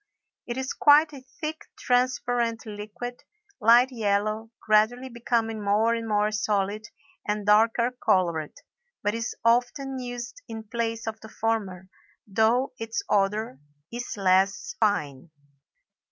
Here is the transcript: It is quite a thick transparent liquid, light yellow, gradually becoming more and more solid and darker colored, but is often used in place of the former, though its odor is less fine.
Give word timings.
It 0.47 0.57
is 0.57 0.73
quite 0.73 1.13
a 1.13 1.21
thick 1.39 1.65
transparent 1.77 2.65
liquid, 2.65 3.21
light 3.59 3.89
yellow, 3.91 4.49
gradually 4.59 5.09
becoming 5.09 5.63
more 5.63 5.93
and 5.93 6.07
more 6.07 6.31
solid 6.31 6.87
and 7.27 7.45
darker 7.45 7.91
colored, 8.03 8.53
but 9.03 9.13
is 9.13 9.35
often 9.45 9.99
used 9.99 10.41
in 10.47 10.63
place 10.63 11.05
of 11.05 11.19
the 11.21 11.29
former, 11.29 11.87
though 12.25 12.73
its 12.79 13.03
odor 13.11 13.59
is 13.91 14.17
less 14.17 14.73
fine. 14.79 15.29